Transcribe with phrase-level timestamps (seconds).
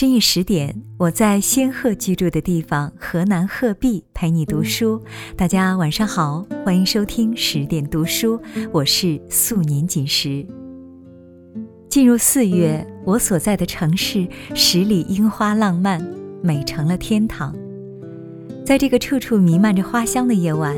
[0.00, 4.98] 深夜十点，我在仙鹤居住的地方河南鹤壁陪你读书。
[5.36, 8.40] 大家晚上好，欢迎收听十点读书，
[8.72, 10.46] 我是素年锦时。
[11.90, 16.02] 进入四月，我所在的城市十里樱花浪漫，
[16.42, 17.54] 美成了天堂。
[18.64, 20.74] 在这个处处弥漫着花香的夜晚，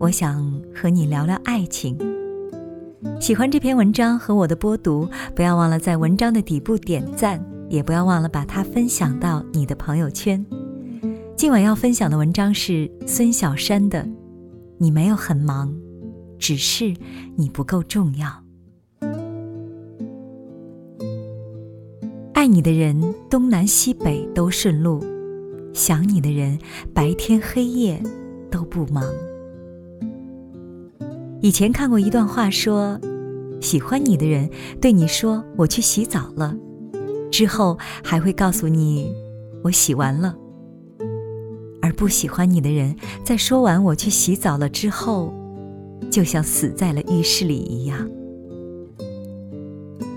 [0.00, 1.96] 我想和你聊聊爱情。
[3.20, 7.40] 喜欢这篇文章和我的播读，不要忘了在文章的底部点赞。
[7.70, 10.44] 也不要忘了把它分享到你的朋友圈。
[11.36, 14.02] 今晚要分享的文章是孙小山的
[14.76, 15.74] 《你没有很忙，
[16.36, 16.92] 只是
[17.36, 18.28] 你不够重要》。
[22.34, 25.00] 爱你的人东南西北都顺路，
[25.72, 26.58] 想你的人
[26.92, 28.02] 白天黑夜
[28.50, 29.04] 都不忙。
[31.40, 33.00] 以前看过一段话，说
[33.60, 36.56] 喜欢你的人对你说：“我去洗澡了。”
[37.30, 39.14] 之后还会告诉你，
[39.62, 40.36] 我洗完了。
[41.82, 45.32] 而不喜欢你的人，在说完我去洗澡了之后，
[46.10, 48.08] 就像死在了浴室里一样。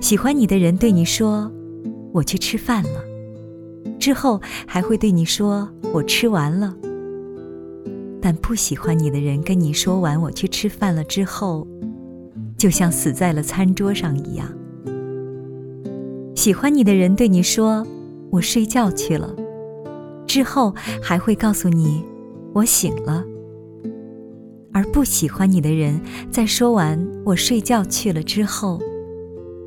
[0.01, 1.49] 喜欢你的人对你说，
[2.11, 3.03] 我去吃饭了，
[3.97, 6.75] 之后还会对你说我吃完了。
[8.21, 11.65] 但不喜欢你的人跟你说完我去吃饭了之后，
[12.57, 14.47] 就像死在了餐桌上一样。
[16.43, 17.87] 喜欢你的人对你说
[18.29, 19.33] ：“我睡觉去了。”
[20.27, 22.03] 之后还会告诉你
[22.51, 23.23] ：“我醒了。”
[24.73, 28.77] 而不喜欢你的人在说完“我睡觉去了”之后，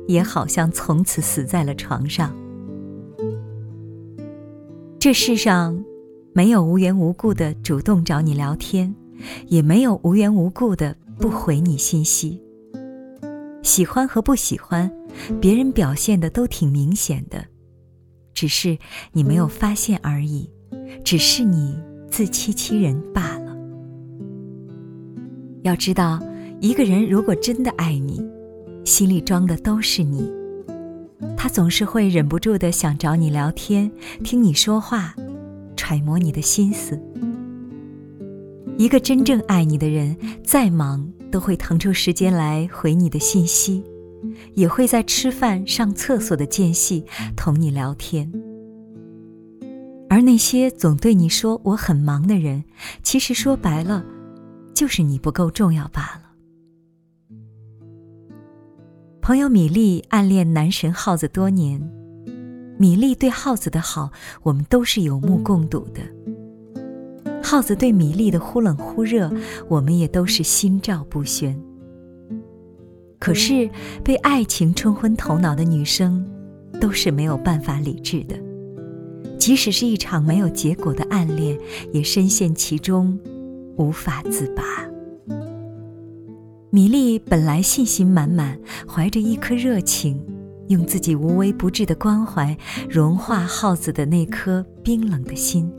[0.07, 2.31] 也好像从此死在了床上。
[4.99, 5.83] 这世上
[6.31, 8.93] 没有无缘无故的主动找你聊天，
[9.47, 12.39] 也没有无缘无故的不回你信息。
[13.67, 14.89] 喜欢和不喜欢。
[15.41, 17.43] 别人表现的都挺明显的，
[18.33, 18.77] 只是
[19.11, 20.49] 你没有发现而已，
[21.03, 21.77] 只是你
[22.09, 23.53] 自欺欺人罢了。
[25.63, 26.17] 要知道，
[26.61, 28.25] 一个人如果真的爱你，
[28.85, 30.31] 心里装的都是你，
[31.35, 33.91] 他总是会忍不住的想找你聊天，
[34.23, 35.13] 听你说话，
[35.75, 36.97] 揣摩你的心思。
[38.77, 43.83] 一个真正爱你的人，再忙都会腾出时间来回你的信息。
[44.55, 47.05] 也会在吃饭、上厕所的间隙
[47.35, 48.29] 同你聊天，
[50.09, 52.63] 而那些总对你说我很忙的人，
[53.03, 54.03] 其实说白了，
[54.73, 56.23] 就是你不够重要罢了。
[59.21, 61.79] 朋友米粒暗恋男神耗子多年，
[62.79, 64.11] 米粒对耗子的好，
[64.41, 66.01] 我们都是有目共睹的；
[67.49, 69.31] 耗子对米粒的忽冷忽热，
[69.69, 71.57] 我们也都是心照不宣。
[73.17, 73.69] 可是，
[74.03, 76.27] 被爱情冲昏头脑的女生，
[76.81, 78.35] 都是没有办法理智的。
[79.39, 81.57] 即使是一场没有结果的暗恋，
[81.93, 83.17] 也深陷其中，
[83.77, 84.61] 无法自拔。
[86.69, 90.21] 米粒本来信心满满，怀着一颗热情，
[90.67, 92.57] 用自己无微不至的关怀
[92.89, 95.71] 融化耗子的那颗冰冷的心。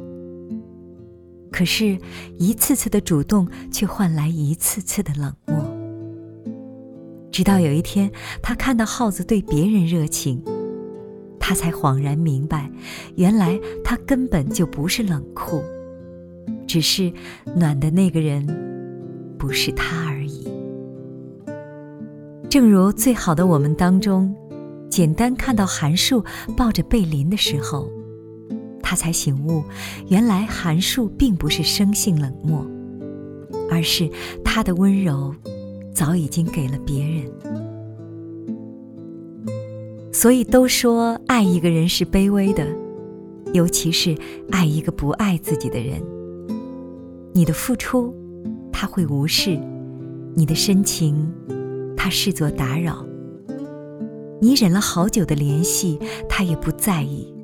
[1.50, 1.98] 可是，
[2.38, 5.56] 一次次的主动，却换来一次次的冷漠。
[7.30, 8.10] 直到有一天，
[8.42, 10.42] 他看到耗子对别人热情，
[11.38, 12.70] 他才恍然明白，
[13.16, 15.62] 原来他根本就不是冷酷，
[16.66, 17.12] 只是
[17.56, 18.46] 暖的那个人
[19.38, 20.46] 不是他而已。
[22.48, 24.34] 正如《最好的我们》当中，
[24.90, 26.24] 简单看到韩树
[26.56, 27.88] 抱着贝林的时候，
[28.88, 29.62] 他才醒悟，
[30.08, 32.66] 原来韩树并不是生性冷漠，
[33.70, 34.08] 而是
[34.42, 35.34] 他的温柔。
[35.94, 37.30] 早已经给了别人，
[40.10, 42.66] 所以都说爱一个人是卑微的，
[43.52, 44.16] 尤其是
[44.50, 46.00] 爱一个不爱自己的人。
[47.34, 48.14] 你的付出，
[48.72, 49.60] 他会无视；
[50.34, 51.30] 你的深情，
[51.94, 53.04] 他视作打扰；
[54.40, 57.34] 你忍了好久的联系，他也不在意。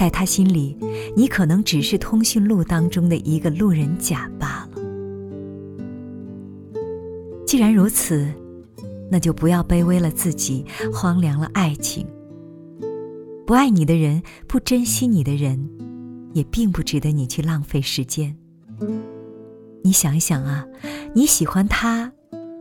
[0.00, 0.74] 在他心里，
[1.14, 4.80] 你可能只是通讯录当中的一个路人甲罢了。
[7.46, 8.26] 既然如此，
[9.10, 12.06] 那就不要卑微了自己，荒凉了爱情。
[13.46, 15.68] 不爱你的人，不珍惜你的人，
[16.32, 18.34] 也并不值得你去浪费时间。
[19.84, 20.66] 你想一想啊，
[21.12, 22.10] 你喜欢他，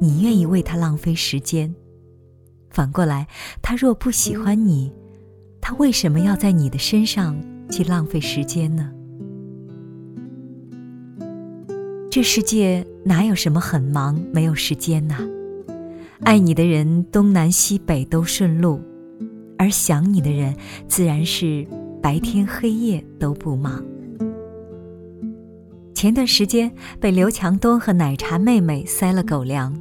[0.01, 1.73] 你愿意为他浪费时间；
[2.69, 3.29] 反过来，
[3.61, 4.91] 他若不喜欢你，
[5.61, 7.39] 他为什么要在你的身上
[7.69, 8.91] 去浪费时间呢？
[12.11, 15.15] 这世界哪有什么很忙没有时间呐？
[16.23, 18.81] 爱你的人东南西北都顺路，
[19.57, 20.55] 而想你的人
[20.87, 21.65] 自然是
[22.01, 23.83] 白天黑夜都不忙。
[25.93, 29.77] 前段时间被刘强东和奶茶妹妹塞了狗粮，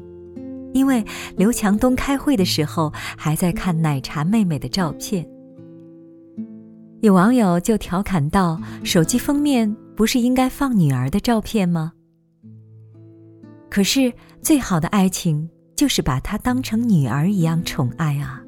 [0.74, 1.04] 因为
[1.36, 5.26] 刘强东开会的时候还在看奶茶妹妹的照片。
[7.00, 11.92] 有网友就调侃道：“手机封面不是应该放女儿的照片吗？”
[13.70, 18.42] 可是最好的爱情就是把她当成女儿一样宠爱啊！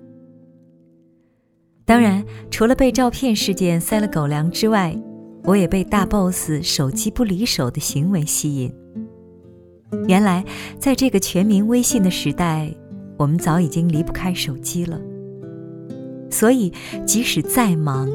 [1.85, 5.01] 当然，除了被照片事件塞了狗粮之外，
[5.45, 8.75] 我也被大 boss 手机不离手的行为吸引。
[10.09, 10.45] 原来，
[10.79, 12.75] 在这个全民微信的时代，
[13.17, 15.01] 我们早已经离不开手机了。
[16.31, 16.73] 所以，
[17.05, 18.09] 即使再忙，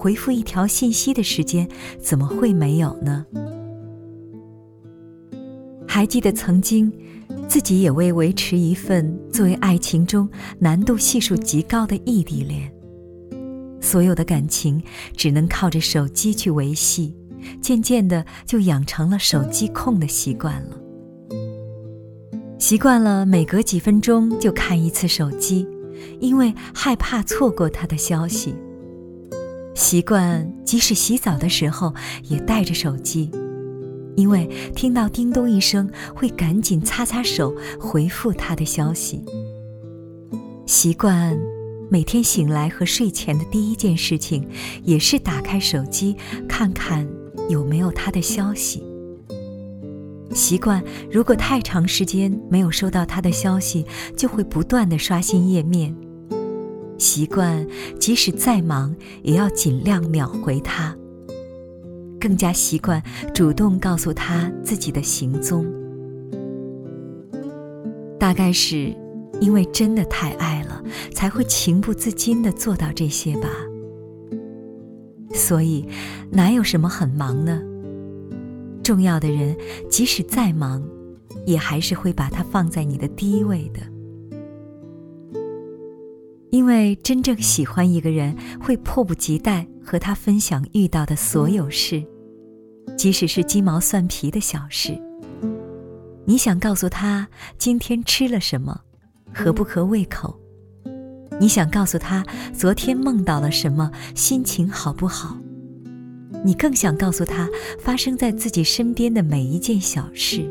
[0.00, 1.68] 回复一条信息的时间
[2.00, 3.26] 怎么会没有呢？
[5.86, 6.90] 还记得曾经，
[7.46, 10.26] 自己也为维持一份作为爱情中
[10.58, 12.72] 难度系数极高的异地恋，
[13.82, 14.82] 所有的感情
[15.14, 17.14] 只能靠着手机去维系，
[17.60, 20.80] 渐渐的就养成了手机控的习惯了。
[22.58, 25.68] 习惯了每隔几分钟就看一次手机，
[26.20, 28.54] 因为害怕错过他的消息。
[29.74, 31.94] 习惯，即使洗澡的时候
[32.24, 33.30] 也带着手机，
[34.16, 39.24] 因为听到叮咚一声会赶紧擦擦手回复他的消息。
[40.66, 41.38] 习惯，
[41.90, 44.46] 每天醒来和睡前的第一件事情
[44.84, 46.16] 也是打开手机
[46.48, 47.08] 看看
[47.48, 48.84] 有没有他的消息。
[50.32, 53.84] 习惯，如果太长时间没有收到他的消息，
[54.16, 55.92] 就会不断的刷新页面。
[57.00, 57.66] 习惯，
[57.98, 60.94] 即使再忙，也要尽量秒回他。
[62.20, 63.02] 更加习惯
[63.34, 65.64] 主动告诉他自己的行踪。
[68.18, 68.94] 大概是
[69.40, 73.48] 因为真的太爱了，才会情不自禁的做到这些吧。
[75.32, 75.88] 所以，
[76.30, 77.62] 哪有什么很忙呢？
[78.82, 79.56] 重要的人，
[79.88, 80.86] 即使再忙，
[81.46, 83.80] 也还是会把他放在你的第一位的。
[86.50, 92.04] 因为真正喜欢一个人，会迫不及待和他分享遇到的所有事，
[92.96, 95.00] 即使是鸡毛蒜皮的小事。
[96.24, 98.80] 你想告诉他今天吃了什么，
[99.32, 100.38] 合不合胃口？
[101.40, 105.38] 你想告诉他昨天梦到了什么，心情好不好？
[106.44, 107.48] 你更想告诉他
[107.78, 110.50] 发生在自己身边的每一件小事，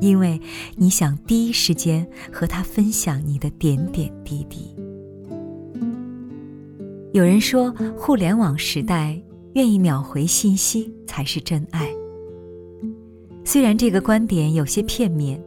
[0.00, 0.40] 因为
[0.76, 4.74] 你想第一时间和他分享你的点点滴滴。
[7.16, 9.18] 有人说，互联网时代，
[9.54, 11.88] 愿意秒回信息才是真爱。
[13.42, 15.42] 虽然这个观点有些片面，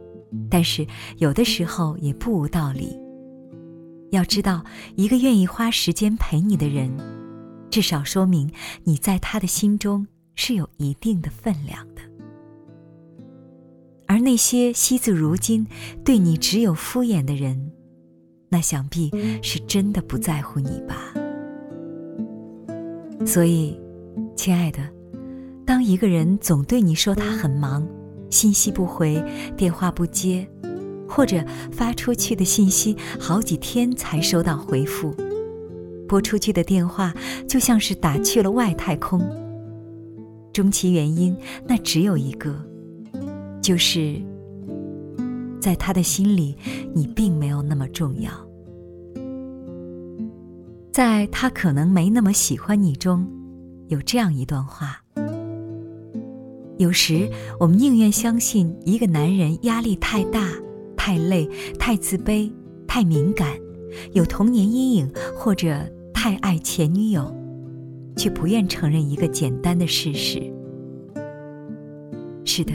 [0.50, 0.84] 但是
[1.18, 2.98] 有的时候也不无道理。
[4.10, 4.64] 要知道，
[4.96, 6.90] 一个愿意花时间陪你的人，
[7.70, 8.50] 至少说明
[8.82, 12.02] 你在他的心中是有一定的分量的。
[14.08, 15.64] 而那些惜字如金、
[16.04, 17.70] 对你只有敷衍的人，
[18.48, 19.08] 那想必
[19.40, 21.14] 是真的不在乎你吧。
[23.26, 23.78] 所以，
[24.34, 24.78] 亲爱的，
[25.64, 27.86] 当一个人总对你说他很忙，
[28.30, 29.22] 信息不回，
[29.56, 30.48] 电话不接，
[31.08, 35.14] 或者发出去的信息好几天才收到回复，
[36.08, 37.14] 拨出去的电话
[37.46, 39.20] 就像是打去了外太空，
[40.52, 41.36] 终其原因，
[41.66, 42.54] 那只有一个，
[43.62, 44.20] 就是
[45.60, 46.56] 在他的心里，
[46.94, 48.30] 你并没有那么重要。
[50.92, 53.24] 在他可能没那么喜欢你中，
[53.88, 55.00] 有这样一段话：
[56.78, 57.30] 有时
[57.60, 60.48] 我们宁愿相信一个男人压力太大、
[60.96, 62.52] 太累、太自卑、
[62.88, 63.56] 太敏感，
[64.12, 65.78] 有童年阴影，或者
[66.12, 67.32] 太爱前女友，
[68.16, 70.42] 却不愿承认一个简单的事实。
[72.44, 72.72] 是的，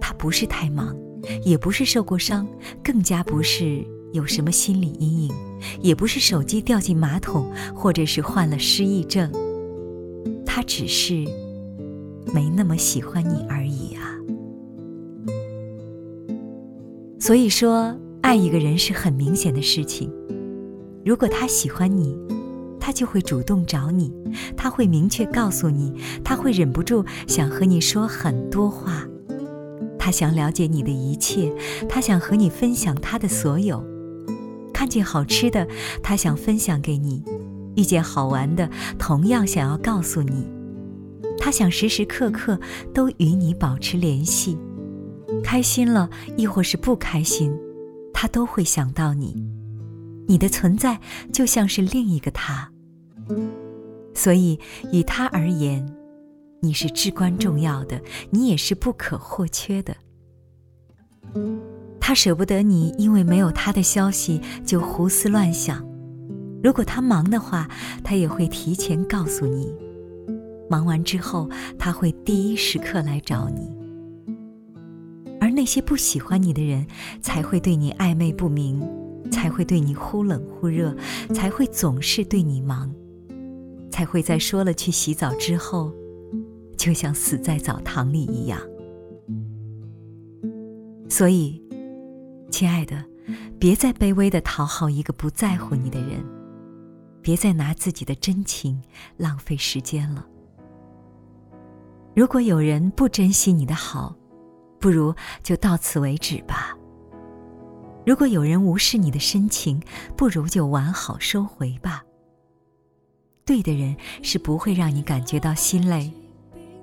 [0.00, 0.96] 他不是太忙，
[1.44, 2.46] 也不是受过伤，
[2.80, 3.84] 更加不是。
[4.12, 5.32] 有什么心理阴影，
[5.80, 9.30] 也不是手机掉进马桶，或者是患了失忆症。
[10.44, 11.24] 他只是
[12.34, 14.16] 没那么喜欢你而已啊。
[17.18, 20.12] 所以说，爱一个人是很明显的事情。
[21.04, 22.14] 如果他喜欢你，
[22.78, 24.12] 他就会主动找你，
[24.56, 29.06] 他会明确告诉你，他会忍不住想和你说很多话，
[29.98, 31.52] 他想了解你的一切，
[31.88, 33.91] 他想和你分享他的所有。
[34.82, 35.64] 看见好吃的，
[36.02, 37.22] 他想分享给你；
[37.76, 40.44] 遇见好玩的，同样想要告诉你。
[41.38, 42.58] 他想时时刻刻
[42.92, 44.58] 都与你保持联系，
[45.44, 47.56] 开心了亦或是不开心，
[48.12, 49.46] 他都会想到你。
[50.26, 51.00] 你的存在
[51.32, 52.68] 就像是另一个他。
[54.14, 54.58] 所以，
[54.92, 55.86] 与他而言，
[56.60, 59.96] 你是至关重要的，你也是不可或缺的。
[62.12, 65.82] 他舍不得你，因为没有他的消息就胡思乱想。
[66.62, 67.66] 如果他忙的话，
[68.04, 69.74] 他也会提前告诉你。
[70.68, 73.74] 忙完之后，他会第一时刻来找你。
[75.40, 76.86] 而那些不喜欢你的人，
[77.22, 78.86] 才会对你暧昧不明，
[79.30, 80.94] 才会对你忽冷忽热，
[81.32, 82.94] 才会总是对你忙。
[83.90, 85.90] 才会在说了去洗澡之后，
[86.76, 88.60] 就像死在澡堂里一样。
[91.08, 91.62] 所以，
[92.52, 93.02] 亲爱的，
[93.58, 96.22] 别再卑微的讨好一个不在乎你的人，
[97.22, 98.80] 别再拿自己的真情
[99.16, 100.24] 浪费时间了。
[102.14, 104.14] 如果有人不珍惜你的好，
[104.78, 106.76] 不如就到此为止吧。
[108.04, 109.82] 如果有人无视你的深情，
[110.14, 112.04] 不如就完好收回吧。
[113.46, 116.12] 对的人是不会让你感觉到心累，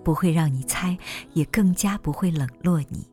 [0.04, 0.98] 不会让你猜，
[1.34, 3.06] 也更加不会冷落你。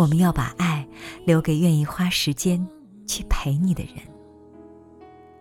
[0.00, 0.88] 我们要把爱
[1.26, 2.66] 留给愿意花时间
[3.06, 3.96] 去陪你的人，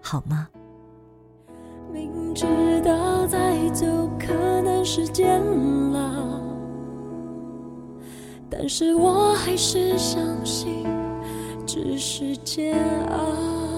[0.02, 0.50] 好吗？
[1.94, 2.46] 明知
[2.82, 3.86] 道再走
[4.20, 5.42] 可能是煎
[5.94, 6.42] 熬，
[8.50, 10.86] 但是我还是相信
[11.66, 13.69] 只是煎熬。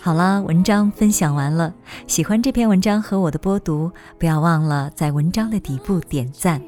[0.00, 1.74] 好了，文章分享完了。
[2.06, 6.62] 喜欢这篇文章和我的播读，不要忘了在文章的底部点赞。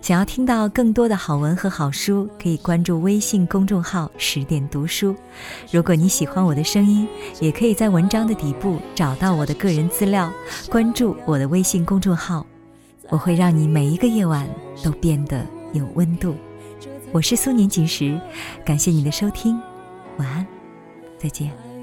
[0.00, 5.16] 想要听到更多的好文和好书，可以关注微信公众号“十点读书”。
[5.72, 7.08] 如果你喜欢我的声音，
[7.40, 10.30] 也可以在文章的底部找到我的个人资料，
[10.70, 12.46] 关注我的微信公众号。
[13.08, 14.48] 我会让你每一个夜晚
[14.82, 16.36] 都变得有温度。
[17.10, 18.20] 我是苏年锦时，
[18.64, 19.58] 感谢你的收听，
[20.18, 20.46] 晚安，
[21.18, 21.73] 再见。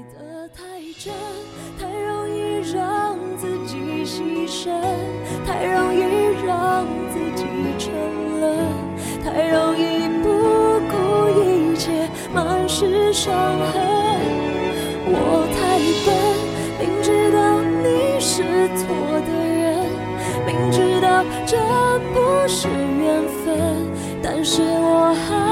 [5.44, 5.98] 太容易
[6.46, 7.44] 让自己
[7.78, 7.92] 沉
[8.40, 8.42] 沦，
[9.24, 10.26] 太容易不
[10.88, 10.94] 顾
[11.40, 13.32] 一切，满是伤
[13.72, 13.74] 痕。
[15.14, 15.16] 我
[15.54, 15.60] 太
[16.04, 16.08] 笨，
[16.78, 17.38] 明知道
[17.82, 18.42] 你是
[18.76, 18.82] 错
[19.26, 19.30] 的
[19.62, 19.62] 人，
[20.46, 21.56] 明知道这
[22.14, 22.16] 不
[22.46, 23.04] 是缘
[23.44, 23.50] 分，
[24.22, 25.51] 但是我还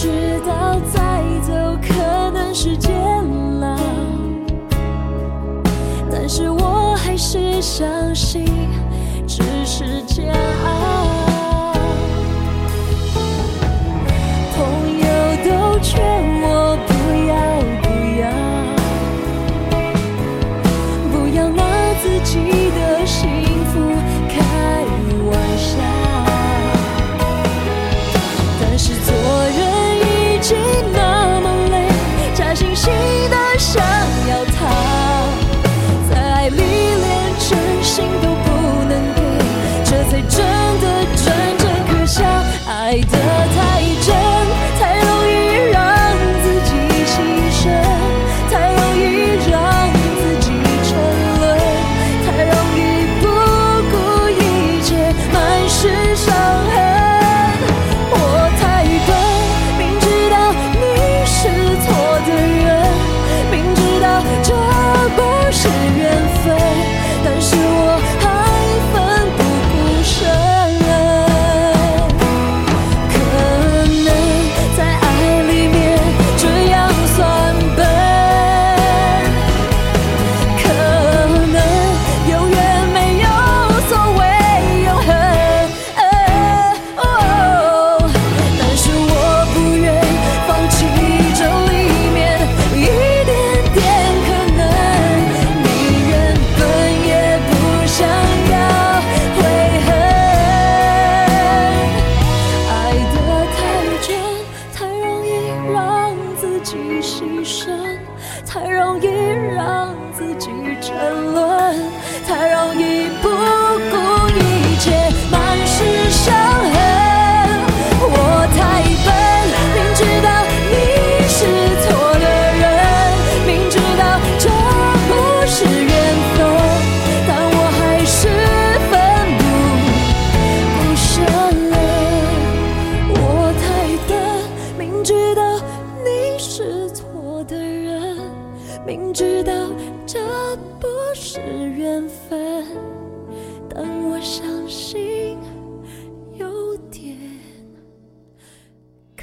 [0.00, 2.94] 知道再走可能是煎
[3.60, 3.76] 熬
[6.08, 8.44] 但是我还是相信
[9.26, 10.77] 只是煎熬。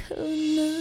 [0.08, 0.75] 可能。